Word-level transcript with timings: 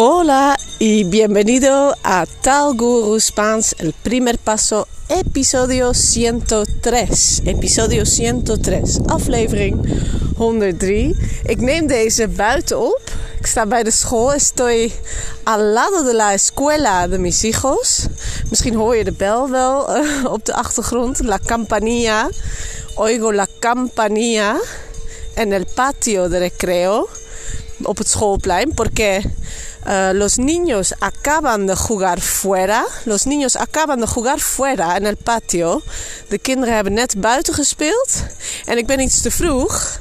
Hola 0.00 0.56
y 0.78 1.02
bienvenido 1.02 1.92
a 2.04 2.24
Tal 2.40 2.76
Guru 2.76 3.18
Spans, 3.18 3.74
el 3.80 3.92
primer 3.92 4.38
paso, 4.38 4.86
episodio 5.08 5.92
103. 5.92 7.42
Episodio 7.44 8.04
103, 8.04 9.00
aflevering 9.08 9.74
103. 10.36 11.16
Ik 11.46 11.60
neem 11.60 11.86
deze 11.86 12.28
buiten 12.28 12.78
op. 12.80 13.00
Ik 13.38 13.46
sta 13.46 13.66
bij 13.66 13.82
de 13.82 13.90
school. 13.90 14.32
Estoy 14.32 14.92
al 15.42 15.60
lado 15.60 16.04
de 16.04 16.14
la 16.14 16.32
escuela 16.32 17.08
de 17.08 17.18
mis 17.18 17.42
hijos. 17.42 18.06
Misschien 18.50 18.74
hoor 18.74 18.96
je 18.96 19.04
de 19.04 19.12
bel 19.12 19.50
wel 19.50 19.96
uh, 19.96 20.24
op 20.24 20.44
de 20.44 20.54
achtergrond. 20.54 21.20
La 21.24 21.38
campanilla. 21.46 22.30
Oigo 22.94 23.32
la 23.32 23.46
campanilla. 23.58 24.60
En 25.34 25.52
el 25.52 25.66
patio 25.74 26.28
de 26.28 26.38
recreo. 26.38 27.08
Op 27.82 27.98
het 27.98 28.08
schoolplein. 28.08 28.74
Porque 28.74 29.22
Uh, 29.88 30.12
los 30.12 30.36
niños 30.36 30.92
acaban 31.00 31.66
de 31.66 31.74
jugar 31.74 32.20
fuera. 32.20 32.84
Los 33.04 33.24
niños 33.24 33.56
acaban 33.56 34.00
de 34.00 34.06
jugar 34.06 34.38
fuera 34.38 34.96
en 34.96 35.06
el 35.06 35.16
patio. 35.16 35.82
De 36.28 36.38
kinderen 36.38 36.74
hebben 36.74 36.92
net 36.92 37.20
buiten 37.20 37.54
gespeeld. 37.54 38.24
En 38.66 38.78
ik 38.78 38.86
ben 38.86 39.00
iets 39.00 39.22
te 39.22 39.30
vroeg. 39.30 39.98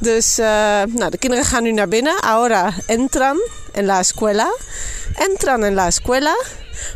Dus 0.00 0.38
uh, 0.38 0.46
nou, 0.86 1.10
de 1.10 1.18
kinderen 1.18 1.44
gaan 1.44 1.62
nu 1.62 1.72
naar 1.72 1.88
binnen. 1.88 2.20
Ahora 2.20 2.72
entran 2.86 3.38
en 3.72 3.84
la 3.84 3.98
escuela. 4.00 4.56
Entran 5.14 5.64
en 5.64 5.74
la 5.74 5.86
escuela. 5.86 6.36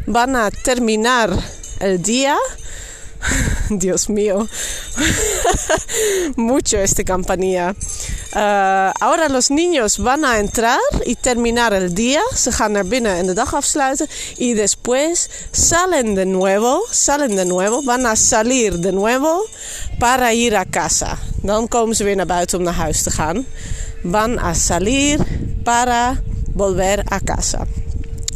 Van 0.07 0.35
a 0.35 0.51
terminar 0.63 1.31
el 1.79 2.03
día. 2.03 2.37
Dios 3.69 4.09
mío. 4.09 4.49
Mucho 6.37 6.79
esta 6.79 7.05
campanilla. 7.05 7.75
Uh, 8.35 8.91
ahora 8.99 9.29
los 9.29 9.51
niños 9.51 9.99
van 9.99 10.25
a 10.25 10.39
entrar 10.39 10.81
y 11.07 11.15
terminar 11.15 11.73
el 11.73 11.95
día. 11.95 12.21
Ze 12.35 12.51
gaan 12.51 12.73
naar 12.73 12.87
binnen 12.87 13.17
en 13.17 13.27
de 13.27 13.35
dag 13.35 13.55
afsluiten. 13.55 14.09
Y 14.37 14.55
después 14.55 15.31
salen 15.53 16.15
de 16.15 16.27
nuevo. 16.27 16.83
Salen 16.91 17.37
de 17.37 17.45
nuevo. 17.45 17.83
Van 17.83 18.07
a 18.07 18.17
salir 18.17 18.79
de 18.81 18.93
nuevo 18.93 19.47
para 19.99 20.33
ir 20.33 20.57
a 20.57 20.65
casa. 20.65 21.19
Dan 21.43 21.69
komen 21.69 21.97
ze 21.97 22.05
weer 22.05 22.17
naar 22.17 22.27
buiten 22.27 22.59
om 22.59 22.65
naar 22.65 22.75
huis 22.75 23.03
te 23.03 23.11
gaan. 23.11 23.47
Van 24.03 24.39
a 24.39 24.55
salir 24.55 25.19
para 25.63 26.21
volver 26.57 27.05
a 27.13 27.21
casa. 27.25 27.67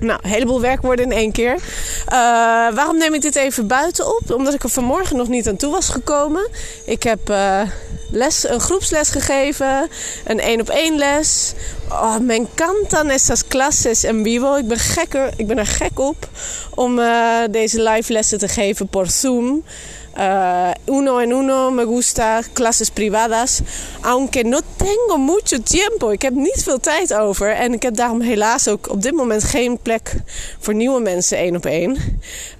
Nou, 0.00 0.18
een 0.22 0.30
heleboel 0.30 0.60
werkwoorden 0.60 1.04
in 1.04 1.12
één 1.12 1.32
keer. 1.32 1.54
Uh, 1.54 1.60
waarom 2.74 2.98
neem 2.98 3.14
ik 3.14 3.20
dit 3.20 3.36
even 3.36 3.66
buiten 3.66 4.06
op? 4.06 4.34
Omdat 4.34 4.54
ik 4.54 4.62
er 4.62 4.68
vanmorgen 4.68 5.16
nog 5.16 5.28
niet 5.28 5.48
aan 5.48 5.56
toe 5.56 5.70
was 5.70 5.88
gekomen. 5.88 6.48
Ik 6.84 7.02
heb 7.02 7.30
uh, 7.30 7.60
les, 8.10 8.48
een 8.48 8.60
groepsles 8.60 9.08
gegeven, 9.08 9.88
een 10.24 10.40
één 10.40 10.60
op 10.60 10.68
één 10.68 10.98
les. 10.98 11.52
Oh, 11.88 12.18
me 12.18 12.34
encantan 12.34 13.10
estas 13.10 13.46
clases 13.46 14.04
en 14.04 14.22
vivo. 14.22 14.56
Ik 14.56 14.68
ben, 14.68 14.78
gekker, 14.78 15.30
ik 15.36 15.46
ben 15.46 15.58
er 15.58 15.66
gek 15.66 15.98
op 15.98 16.28
om 16.74 16.98
uh, 16.98 17.40
deze 17.50 17.82
live 17.82 18.12
lessen 18.12 18.38
te 18.38 18.48
geven 18.48 18.88
por 18.88 19.06
Zoom. 19.06 19.64
Uh, 20.18 20.70
uno 20.86 21.18
en 21.18 21.30
uno 21.30 21.70
me 21.70 21.84
gusta, 21.84 22.42
clases 22.52 22.90
privadas. 22.90 23.60
Aunque 24.00 24.42
no 24.42 24.60
tengo 24.76 25.16
mucho 25.16 25.62
tiempo. 25.62 26.10
Ik 26.10 26.22
heb 26.22 26.34
niet 26.34 26.62
veel 26.62 26.80
tijd 26.80 27.14
over. 27.14 27.54
En 27.54 27.72
ik 27.72 27.82
heb 27.82 27.94
daarom 27.94 28.20
helaas 28.20 28.68
ook 28.68 28.90
op 28.90 29.02
dit 29.02 29.12
moment 29.12 29.44
geen 29.44 29.78
plek 29.82 30.14
voor 30.58 30.74
nieuwe 30.74 31.00
mensen 31.00 31.38
één 31.38 31.56
op 31.56 31.66
één. 31.66 31.90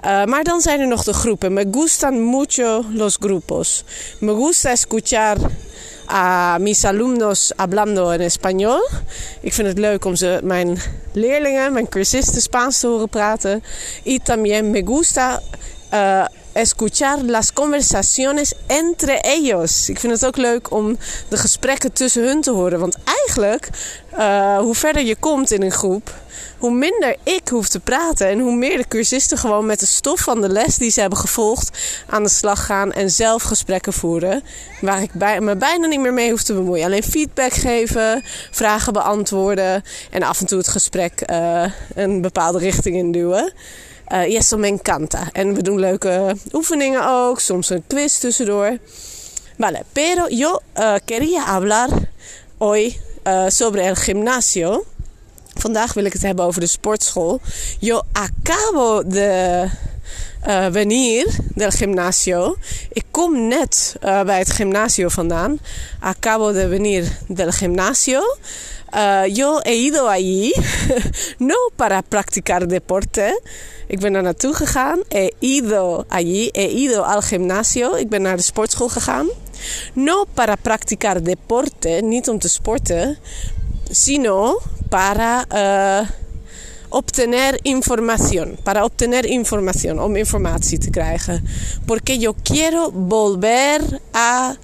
Uh, 0.04 0.24
maar 0.24 0.44
dan 0.44 0.60
zijn 0.60 0.80
er 0.80 0.86
nog 0.86 1.04
de 1.04 1.12
groepen. 1.12 1.52
Me 1.52 1.68
gustan 1.70 2.22
mucho 2.22 2.84
los 2.92 3.16
grupos. 3.20 3.84
Me 4.20 4.34
gusta 4.34 4.70
escuchar 4.70 5.36
a 6.10 6.58
mis 6.58 6.84
alumnos 6.84 7.52
hablando 7.56 8.10
en 8.10 8.20
español. 8.20 8.90
Ik 9.40 9.52
vind 9.52 9.68
het 9.68 9.78
leuk 9.78 10.04
om 10.04 10.16
ze, 10.16 10.40
mijn 10.42 10.78
leerlingen, 11.12 11.72
mijn 11.72 11.88
cursisten 11.88 12.42
Spaans 12.42 12.80
te 12.80 12.86
horen 12.86 13.08
praten. 13.08 13.62
Y 14.02 14.18
también 14.18 14.70
me 14.70 14.82
gusta 14.86 15.42
uh, 15.94 16.24
escuchar 16.52 17.18
las 17.22 17.52
conversaciones 17.52 18.52
entre 18.66 19.20
ellos. 19.20 19.88
Ik 19.88 20.00
vind 20.00 20.12
het 20.12 20.26
ook 20.26 20.36
leuk 20.36 20.70
om 20.70 20.98
de 21.28 21.36
gesprekken 21.36 21.92
tussen 21.92 22.22
hun 22.22 22.40
te 22.40 22.50
horen. 22.50 22.78
Want 22.78 22.96
eigenlijk, 23.04 23.68
uh, 24.18 24.58
hoe 24.58 24.74
verder 24.74 25.04
je 25.04 25.16
komt 25.16 25.50
in 25.50 25.62
een 25.62 25.70
groep, 25.70 26.14
hoe 26.58 26.70
minder 26.70 27.16
ik 27.22 27.48
hoef 27.48 27.68
te 27.68 27.80
praten. 27.80 28.28
En 28.28 28.38
hoe 28.38 28.54
meer 28.54 28.76
de 28.76 28.88
cursisten 28.88 29.38
gewoon 29.38 29.66
met 29.66 29.80
de 29.80 29.86
stof 29.86 30.20
van 30.20 30.40
de 30.40 30.48
les 30.48 30.76
die 30.76 30.90
ze 30.90 31.00
hebben 31.00 31.18
gevolgd 31.18 31.78
aan 32.06 32.22
de 32.22 32.28
slag 32.28 32.66
gaan 32.66 32.92
en 32.92 33.10
zelf 33.10 33.42
gesprekken 33.42 33.92
voeren. 33.92 34.42
Waar 34.80 35.02
ik 35.02 35.14
me 35.40 35.56
bijna 35.56 35.86
niet 35.86 36.00
meer 36.00 36.12
mee 36.12 36.30
hoef 36.30 36.42
te 36.42 36.54
bemoeien. 36.54 36.84
Alleen 36.84 37.02
feedback 37.02 37.52
geven, 37.52 38.22
vragen 38.50 38.92
beantwoorden 38.92 39.84
en 40.10 40.22
af 40.22 40.40
en 40.40 40.46
toe 40.46 40.58
het 40.58 40.68
gesprek 40.68 41.22
uh, 41.30 41.64
een 41.94 42.20
bepaalde 42.20 42.58
richting 42.58 42.96
induwen. 42.96 43.52
Uh, 44.10 44.30
y 44.30 44.36
eso 44.36 44.56
me 44.56 44.68
encanta. 44.68 45.28
En 45.32 45.54
we 45.54 45.62
doen 45.62 45.78
leuke 45.78 46.36
oefeningen 46.52 47.08
ook, 47.08 47.40
soms 47.40 47.70
een 47.70 47.84
quiz 47.86 48.18
tussendoor. 48.18 48.78
Vale, 49.56 49.82
pero 49.92 50.28
yo 50.28 50.60
uh, 50.78 50.94
quería 51.04 51.42
hablar 51.44 51.90
hoy 52.58 53.00
uh, 53.26 53.44
sobre 53.48 53.82
el 53.82 53.96
gimnasio. 53.96 54.84
Vandaag 55.54 55.94
wil 55.94 56.04
ik 56.04 56.12
het 56.12 56.22
hebben 56.22 56.44
over 56.44 56.60
de 56.60 56.66
sportschool. 56.66 57.40
Yo 57.80 58.02
acabo 58.12 59.02
de 59.06 59.64
uh, 60.46 60.66
venir 60.70 61.36
del 61.54 61.70
gimnasio. 61.70 62.56
Ik 62.92 63.04
kom 63.10 63.48
net 63.48 63.96
bij 64.00 64.38
het 64.38 64.50
gimnasio 64.50 65.08
vandaan. 65.08 65.58
Acabo 66.00 66.52
de 66.52 66.68
venir 66.68 67.18
del 67.26 67.50
gimnasio. 67.50 68.36
Uh, 68.92 69.26
yo 69.34 69.60
he 69.64 69.74
ido 69.76 70.08
allí 70.08 70.52
no 71.38 71.54
para 71.76 72.02
practicar 72.02 72.66
deporte. 72.66 73.40
Ik 73.86 74.00
ben 74.00 74.12
daar 74.12 74.22
naartoe 74.22 74.54
gegaan. 74.54 75.02
He 75.08 75.34
ido 75.38 76.04
allí. 76.08 76.48
He 76.52 76.68
ido 76.68 77.02
al 77.02 77.20
gimnasio. 77.20 77.94
Ik 77.94 78.08
ben 78.08 78.22
naar 78.22 78.36
de 78.36 78.42
sportschool 78.42 78.88
gegaan. 78.88 79.28
No 79.92 80.24
para 80.34 80.56
practicar 80.62 81.22
deporte. 81.22 81.88
Niet 81.88 82.28
om 82.28 82.38
te 82.38 82.48
sporten. 82.48 83.18
Sino 83.90 84.60
para 84.88 85.44
uh, 85.52 86.08
obtener 86.88 87.58
información. 87.62 88.56
Para 88.62 88.84
obtener 88.84 89.24
información. 89.24 90.00
Om 90.00 90.16
informatie 90.16 90.78
te 90.78 90.90
krijgen. 90.90 91.46
Porque 91.84 92.18
yo 92.18 92.34
quiero 92.42 92.90
volver 92.92 94.00
a 94.12 94.56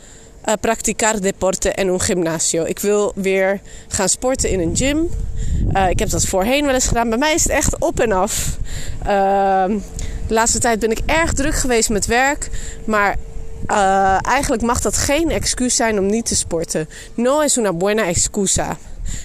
uh, 0.46 0.54
practicar 0.60 1.20
deporte 1.20 1.70
en 1.70 1.88
un 1.88 2.00
gimnasio. 2.00 2.64
Ik 2.64 2.78
wil 2.78 3.12
weer 3.14 3.60
gaan 3.88 4.08
sporten 4.08 4.50
in 4.50 4.60
een 4.60 4.76
gym. 4.76 5.10
Uh, 5.72 5.88
ik 5.88 5.98
heb 5.98 6.10
dat 6.10 6.26
voorheen 6.26 6.64
wel 6.64 6.74
eens 6.74 6.86
gedaan. 6.86 7.08
Bij 7.08 7.18
mij 7.18 7.34
is 7.34 7.42
het 7.42 7.52
echt 7.52 7.78
op 7.78 8.00
en 8.00 8.12
af. 8.12 8.58
Uh, 9.02 9.64
de 10.26 10.34
laatste 10.34 10.58
tijd 10.58 10.78
ben 10.78 10.90
ik 10.90 11.00
erg 11.06 11.32
druk 11.32 11.54
geweest 11.54 11.88
met 11.88 12.06
werk. 12.06 12.50
Maar 12.84 13.16
uh, 13.70 14.18
eigenlijk 14.22 14.62
mag 14.62 14.80
dat 14.80 14.96
geen 14.96 15.30
excuus 15.30 15.76
zijn 15.76 15.98
om 15.98 16.06
niet 16.06 16.26
te 16.26 16.36
sporten. 16.36 16.88
No 17.14 17.40
es 17.40 17.56
una 17.56 17.72
buena 17.72 18.06
excusa. 18.06 18.76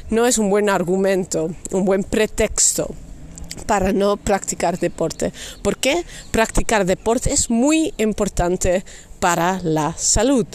No 0.07 0.25
es 0.25 0.37
un 0.37 0.49
buen 0.49 0.69
argumento. 0.69 1.49
Un 1.71 1.83
buen 1.83 2.05
pretexto 2.09 2.95
para 3.65 3.91
no 3.91 4.15
practicar 4.15 4.77
deporte. 4.77 5.31
¿Por 5.61 5.77
qué? 5.77 6.03
Practicar 6.31 6.85
deporte 6.85 7.31
es 7.31 7.49
muy 7.49 7.93
importante 7.97 8.83
para 9.19 9.59
la 9.63 9.93
salud. 9.97 10.47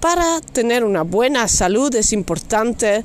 Para 0.00 0.40
tener 0.52 0.82
una 0.82 1.04
buena 1.04 1.46
salud 1.46 1.94
es 1.94 2.12
importante 2.12 3.02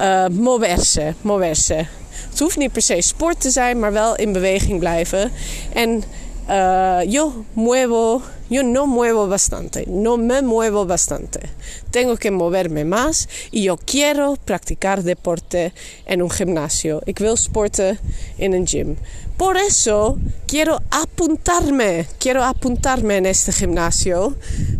uh, 0.00 0.28
moverse, 0.30 1.14
moverse. 1.22 1.86
Het 2.30 2.38
hoeft 2.38 2.56
niet 2.56 2.72
per 2.72 2.82
se 2.82 3.00
sport 3.00 3.40
te 3.40 3.50
zijn, 3.50 3.78
maar 3.78 3.92
wel 3.92 4.16
in 4.16 4.32
beweging 4.32 4.78
blijven. 4.78 5.32
En 5.72 6.02
uh, 6.48 6.98
yo 7.06 7.44
muevo, 7.52 8.22
yo 8.50 8.62
no 8.62 8.86
muevo 8.86 9.28
bastante, 9.28 9.84
no 9.86 10.16
me 10.16 10.42
muevo 10.42 10.86
bastante. 10.86 11.40
Tengo 11.90 12.16
que 12.16 12.30
moverme 12.30 12.84
más 12.84 13.28
y 13.50 13.64
yo 13.64 13.76
quiero 13.76 14.36
practicar 14.44 15.02
deporte 15.02 15.72
en 16.06 16.22
un 16.22 16.30
gimnasio. 16.30 17.00
Ik 17.04 17.18
wil 17.18 17.36
sporten 17.36 17.98
in 18.36 18.52
een 18.52 18.66
gym. 18.66 18.96
Por 19.36 19.56
eso 19.56 20.18
quiero 20.46 20.80
apuntarme, 20.90 22.06
quiero 22.18 22.42
apuntarme 22.42 23.18
en 23.18 23.26
este 23.26 23.52
gimnasio, 23.52 24.34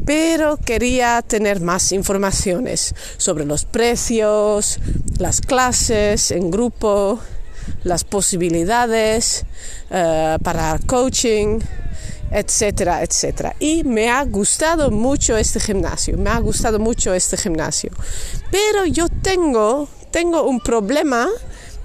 pero 0.04 0.56
quería 0.56 1.22
tener 1.22 1.60
más 1.60 1.92
informaciones 1.92 2.94
sobre 3.18 3.44
los 3.44 3.64
precios, 3.64 4.80
las 5.18 5.40
clases 5.40 6.32
en 6.32 6.50
grupo, 6.50 7.20
las 7.84 8.02
posibilidades 8.02 9.44
uh, 9.90 10.42
para 10.42 10.80
coaching, 10.86 11.60
etcétera, 12.30 13.02
etcétera. 13.02 13.54
Y 13.58 13.84
me 13.84 14.10
ha 14.10 14.24
gustado 14.24 14.90
mucho 14.90 15.36
este 15.36 15.60
gimnasio, 15.60 16.16
me 16.16 16.30
ha 16.30 16.38
gustado 16.38 16.78
mucho 16.78 17.14
este 17.14 17.36
gimnasio. 17.36 17.90
Pero 18.50 18.84
yo 18.86 19.08
tengo, 19.08 19.88
tengo 20.10 20.44
un 20.44 20.60
problema 20.60 21.28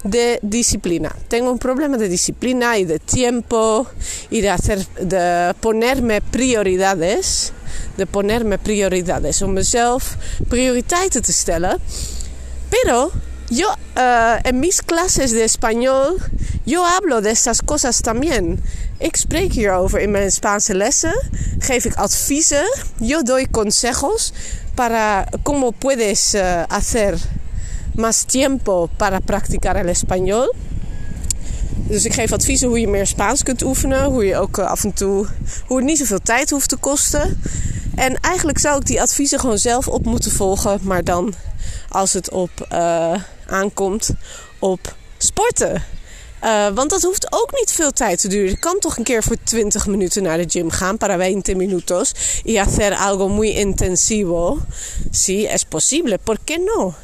de 0.04 0.38
disciplina. 0.42 1.14
Tengo 1.28 1.50
un 1.50 1.58
problema 1.58 1.96
de 1.96 2.08
disciplina 2.08 2.78
y 2.78 2.84
de 2.84 2.98
tiempo 2.98 3.86
y 4.30 4.40
de 4.42 4.50
hacer, 4.50 4.86
de 5.00 5.54
ponerme 5.60 6.20
prioridades. 6.20 7.52
De 7.96 8.06
ponerme 8.06 8.58
prioridades. 8.58 9.40
Om 9.42 9.52
mezelf 9.52 10.16
prioriteiten 10.48 11.22
te 11.22 11.32
stellen. 11.32 11.78
Pero 12.70 13.10
Yo, 13.54 13.68
uh, 13.96 14.34
en 14.42 14.58
mis 14.58 14.82
clases 14.82 15.30
de 15.30 15.44
español, 15.44 16.18
yo 16.64 16.84
hablo 16.84 17.20
de 17.20 17.30
estas 17.30 17.62
cosas 17.62 18.00
también. 18.00 18.60
Ik 18.98 19.16
spreek 19.16 19.52
hierover 19.52 20.00
in 20.00 20.10
mijn 20.10 20.32
Spaanse 20.32 20.74
lessen. 20.74 21.22
Geef 21.58 21.84
ik 21.84 21.94
adviezen. 21.94 22.64
Yo 23.00 23.22
doy 23.22 23.46
consejos 23.50 24.32
para 24.74 25.26
cómo 25.42 25.70
puedes 25.70 26.34
uh, 26.34 26.62
hacer 26.68 27.18
más 27.94 28.24
tiempo 28.24 28.88
para 28.96 29.20
practicar 29.20 29.76
el 29.76 29.88
español. 29.88 30.54
Dus 31.76 32.04
ik 32.04 32.12
geef 32.12 32.32
adviezen 32.32 32.68
hoe 32.68 32.80
je 32.80 32.88
meer 32.88 33.06
Spaans 33.06 33.42
kunt 33.42 33.62
oefenen. 33.62 34.04
Hoe 34.04 34.24
je 34.24 34.36
ook 34.36 34.58
uh, 34.58 34.66
af 34.66 34.84
en 34.84 34.92
toe. 34.92 35.26
Hoe 35.66 35.76
het 35.76 35.86
niet 35.86 35.98
zoveel 35.98 36.22
tijd 36.22 36.50
hoeft 36.50 36.68
te 36.68 36.76
kosten. 36.76 37.40
En 37.94 38.20
eigenlijk 38.20 38.58
zou 38.58 38.78
ik 38.78 38.86
die 38.86 39.00
adviezen 39.00 39.40
gewoon 39.40 39.58
zelf 39.58 39.88
op 39.88 40.04
moeten 40.04 40.30
volgen. 40.30 40.78
Maar 40.82 41.04
dan 41.04 41.34
als 41.88 42.12
het 42.12 42.30
op 42.30 42.50
uh, 42.72 43.14
aankomt 43.46 44.10
op 44.58 44.94
sporten. 45.18 45.82
Uh, 46.44 46.68
want 46.74 46.90
dat 46.90 47.02
hoeft 47.02 47.26
ook 47.32 47.52
niet 47.52 47.72
veel 47.72 47.92
tijd 47.92 48.20
te 48.20 48.28
duren. 48.28 48.50
Je 48.50 48.58
kan 48.58 48.78
toch 48.78 48.96
een 48.96 49.04
keer 49.04 49.22
voor 49.22 49.36
20 49.42 49.86
minuten 49.86 50.22
naar 50.22 50.36
de 50.36 50.48
gym 50.48 50.70
gaan. 50.70 50.96
Para 50.96 51.16
20 51.16 51.56
minutos. 51.56 52.12
Y 52.44 52.56
hacer 52.56 52.94
algo 52.94 53.28
muy 53.28 53.48
intensivo. 53.48 54.58
Sí, 55.10 55.46
es 55.46 55.64
posible. 55.64 56.18
¿Por 56.18 56.38
qué 56.44 56.58
no? 56.58 56.94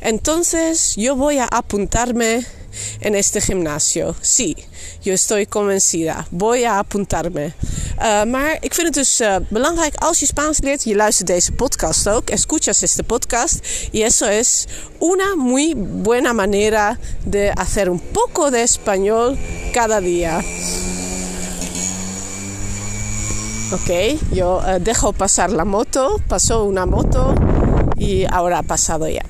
Entonces, 0.00 0.94
yo 0.94 1.16
voy 1.16 1.38
a 1.38 1.44
apuntarme 1.44 2.44
en 3.00 3.14
este 3.14 3.40
gimnasio. 3.40 4.14
Sí, 4.20 4.56
yo 5.02 5.12
estoy 5.12 5.46
convencida. 5.46 6.26
Voy 6.30 6.64
a 6.64 6.78
apuntarme. 6.78 7.52
Uh, 7.98 8.24
maar 8.24 8.56
ik 8.60 8.74
vind 8.74 8.86
het 8.86 8.94
dus 8.94 9.20
uh, 9.20 9.36
belangrijk 9.48 9.94
als 9.94 10.18
je 10.18 10.26
Spaans 10.26 10.60
leert. 10.60 10.84
Je 10.84 10.94
luistert 10.94 11.26
deze 11.26 11.52
podcast 11.52 12.08
ook. 12.08 12.30
Escuchas 12.30 12.82
este 12.82 13.02
podcast. 13.02 13.60
Y 13.92 14.02
eso 14.02 14.26
es 14.26 14.66
una 14.98 15.34
muy 15.36 15.74
buena 15.76 16.32
manera 16.32 16.98
de 17.24 17.50
hacer 17.54 17.88
un 17.88 18.00
poco 18.12 18.50
de 18.50 18.62
español 18.62 19.38
cada 19.72 20.00
día. 20.00 20.42
Ok, 23.72 24.18
yo 24.30 24.56
uh, 24.58 24.78
dejo 24.82 25.12
pasar 25.12 25.50
la 25.50 25.64
moto. 25.64 26.20
Pasó 26.28 26.64
una 26.64 26.86
moto 26.86 27.34
y 27.98 28.24
ahora 28.30 28.58
ha 28.58 28.62
pasado 28.62 29.08
ya. 29.08 29.24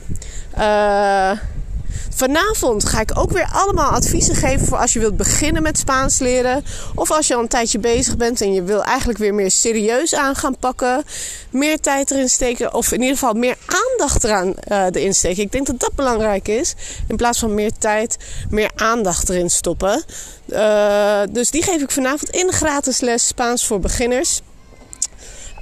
Vanavond 2.16 2.88
ga 2.88 3.00
ik 3.00 3.18
ook 3.18 3.30
weer 3.30 3.48
allemaal 3.52 3.90
adviezen 3.90 4.34
geven 4.34 4.66
voor 4.66 4.78
als 4.78 4.92
je 4.92 4.98
wilt 4.98 5.16
beginnen 5.16 5.62
met 5.62 5.78
Spaans 5.78 6.18
leren. 6.18 6.64
Of 6.94 7.10
als 7.10 7.26
je 7.26 7.34
al 7.34 7.40
een 7.40 7.48
tijdje 7.48 7.78
bezig 7.78 8.16
bent 8.16 8.40
en 8.40 8.52
je 8.52 8.62
wil 8.62 8.84
eigenlijk 8.84 9.18
weer 9.18 9.34
meer 9.34 9.50
serieus 9.50 10.14
aan 10.14 10.34
gaan 10.34 10.56
pakken. 10.58 11.04
Meer 11.50 11.80
tijd 11.80 12.10
erin 12.10 12.28
steken. 12.28 12.74
Of 12.74 12.92
in 12.92 13.00
ieder 13.00 13.16
geval 13.16 13.32
meer 13.32 13.56
aandacht 13.66 14.24
eraan 14.24 14.54
uh, 14.68 14.84
erin 14.92 15.14
steken. 15.14 15.42
Ik 15.42 15.52
denk 15.52 15.66
dat 15.66 15.80
dat 15.80 15.94
belangrijk 15.94 16.48
is. 16.48 16.74
In 17.08 17.16
plaats 17.16 17.38
van 17.38 17.54
meer 17.54 17.72
tijd, 17.78 18.16
meer 18.50 18.70
aandacht 18.74 19.28
erin 19.28 19.50
stoppen. 19.50 20.04
Uh, 20.46 21.20
dus 21.30 21.50
die 21.50 21.62
geef 21.62 21.82
ik 21.82 21.90
vanavond 21.90 22.30
in 22.30 22.52
gratis 22.52 23.00
les 23.00 23.26
Spaans 23.26 23.66
voor 23.66 23.80
beginners. 23.80 24.40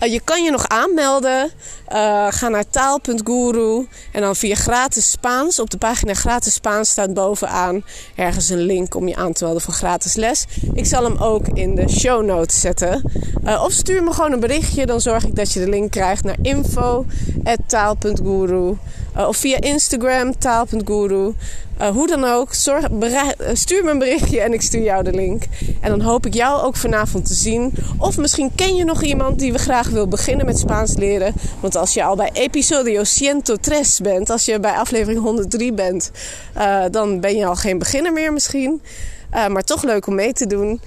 Uh, 0.01 0.13
je 0.13 0.21
kan 0.25 0.45
je 0.45 0.51
nog 0.51 0.69
aanmelden. 0.69 1.51
Uh, 1.93 2.27
ga 2.31 2.49
naar 2.49 2.71
taal.guru 2.71 3.87
en 4.13 4.21
dan 4.21 4.37
via 4.37 4.55
gratis 4.55 5.11
Spaans. 5.11 5.59
Op 5.59 5.71
de 5.71 5.79
pagina 5.79 6.15
gratis 6.15 6.55
Spaans 6.55 6.91
staat 6.91 7.15
bovenaan 7.15 7.85
ergens 8.15 8.49
een 8.49 8.61
link 8.61 8.95
om 8.95 9.09
je 9.09 9.17
aan 9.17 9.33
te 9.33 9.45
melden 9.45 9.63
voor 9.63 9.75
gratis 9.75 10.15
les. 10.15 10.45
Ik 10.73 10.87
zal 10.87 11.05
hem 11.05 11.17
ook 11.17 11.49
in 11.49 11.75
de 11.75 11.89
show 11.89 12.25
notes 12.25 12.61
zetten. 12.61 13.13
Uh, 13.45 13.63
of 13.65 13.73
stuur 13.73 14.03
me 14.03 14.13
gewoon 14.13 14.33
een 14.33 14.41
berichtje, 14.41 14.87
dan 14.87 15.01
zorg 15.01 15.25
ik 15.25 15.37
dat 15.37 15.53
je 15.53 15.61
de 15.61 15.69
link 15.69 15.91
krijgt 15.91 16.25
naar 16.25 16.37
info.taal.guru. 16.43 18.77
Uh, 19.17 19.29
of 19.29 19.37
via 19.37 19.61
Instagram, 19.61 20.39
taal.guru. 20.39 21.35
Uh, 21.81 21.89
hoe 21.89 22.07
dan 22.07 22.25
ook, 22.25 22.55
zorg, 22.55 22.85
stuur 23.53 23.85
me 23.85 23.91
een 23.91 23.99
berichtje 23.99 24.41
en 24.41 24.53
ik 24.53 24.63
stuur 24.63 24.83
jou 24.83 25.05
de 25.05 25.13
link. 25.13 25.43
En 25.81 25.91
dan 25.91 26.01
hoop 26.01 26.27
ik 26.27 26.35
jou 26.35 26.63
ook 26.63 26.77
vanavond 26.77 27.27
te 27.27 27.35
zien. 27.35 27.73
Of 27.99 28.19
misschien 28.19 28.55
ken 28.55 28.75
je 28.75 28.85
nog 28.85 29.03
iemand 29.03 29.39
die 29.39 29.53
we 29.53 29.59
graag 29.59 29.89
wil 29.89 30.09
beginnen 30.09 30.47
met 30.47 30.59
Spaans 30.59 30.97
leren. 30.97 31.35
Want 31.61 31.77
als 31.77 31.95
je 31.95 32.05
al 32.05 32.17
bij 32.17 32.31
episodio 32.33 33.03
103 33.19 33.81
bent, 34.03 34.31
als 34.31 34.45
je 34.45 34.61
bij 34.61 34.73
aflevering 34.73 35.21
103 35.21 35.73
bent, 35.73 36.11
dan 36.91 37.21
ben 37.21 37.37
je 37.37 37.47
al 37.47 37.57
geen 37.57 37.79
beginner 37.79 38.13
meer 38.13 38.33
misschien. 38.33 38.83
Uh, 39.35 39.47
maar 39.47 39.63
toch 39.63 39.83
leuk 39.83 40.07
om 40.07 40.15
mee 40.15 40.33
te 40.33 40.47
doen. 40.47 40.81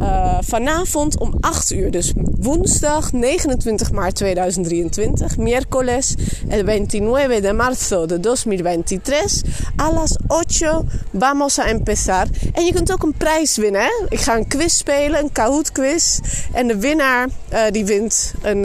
Uh, 0.00 0.38
vanavond 0.40 1.18
om 1.18 1.34
8 1.40 1.70
uur, 1.70 1.90
dus 1.90 2.12
woensdag 2.16 3.12
29 3.12 3.92
maart 3.92 4.14
2023, 4.14 5.36
miércoles 5.36 6.14
el 6.48 6.64
29 6.64 7.40
de 7.40 7.52
marzo 7.52 8.06
de 8.06 8.20
2023, 8.20 9.42
a 9.80 9.92
las 9.92 10.16
8 10.26 10.82
vamos 11.12 11.58
a 11.58 11.66
empezar. 11.66 12.26
En 12.52 12.64
je 12.64 12.72
kunt 12.72 12.92
ook 12.92 13.02
een 13.02 13.14
prijs 13.16 13.56
winnen. 13.56 13.80
Hè? 13.80 14.06
Ik 14.08 14.20
ga 14.20 14.36
een 14.36 14.48
quiz 14.48 14.74
spelen, 14.74 15.20
een 15.20 15.32
Kahoot 15.32 15.72
quiz. 15.72 16.18
En 16.52 16.66
de 16.66 16.78
winnaar 16.78 17.28
uh, 17.52 17.60
die 17.70 17.84
wint 17.84 18.34
een, 18.42 18.64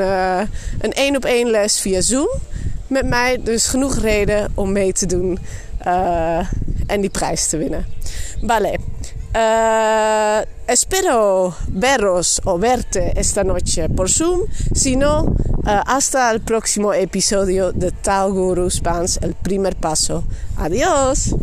een 0.80 0.94
één 0.94 1.16
op 1.16 1.26
één 1.26 1.50
les 1.50 1.80
via 1.80 2.02
Zoom 2.02 2.30
met 2.88 3.06
mij. 3.06 3.40
Dus 3.44 3.68
genoeg 3.68 3.98
reden 3.98 4.52
om 4.56 4.72
mee 4.72 4.94
te 4.94 5.06
doen 5.06 5.40
en 6.88 7.02
die 7.02 7.10
prijs 7.10 7.48
te 7.48 7.58
winnen. 7.58 7.86
Vale. 8.42 8.78
Uh, 9.32 10.44
espero 10.68 11.54
veros 11.68 12.42
o 12.46 12.58
verte 12.58 13.14
esta 13.16 13.44
noche 13.44 13.88
por 13.88 14.10
Zoom. 14.10 14.48
Si 14.74 14.96
no, 14.96 15.22
uh, 15.24 15.84
hasta 15.86 16.32
el 16.32 16.42
próximo 16.42 16.94
episodio 16.94 17.72
de 17.72 17.92
Tal 17.92 18.32
Guru 18.32 18.70
Spans, 18.70 19.20
el 19.22 19.36
primer 19.36 19.76
paso. 19.76 20.24
Adiós. 20.58 21.36